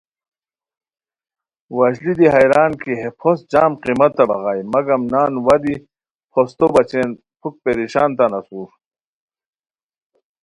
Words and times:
وشلی 1.77 2.13
دی 2.19 2.27
حیران 2.35 2.71
کی 2.81 2.93
ہے 3.01 3.09
پھوست 3.19 3.43
جم 3.51 3.71
قیمتہ 3.83 4.23
بغائے 4.29 4.63
مگم 4.73 5.01
نان 5.11 5.33
وا 5.45 5.55
دی 5.63 5.75
پھوستو 6.31 6.65
بچین 6.75 7.09
پُھک 7.39 7.53
پریشان 7.63 8.09
تان 8.17 8.31
اسور 8.39 8.69